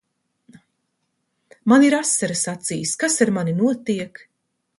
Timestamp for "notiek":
3.61-4.25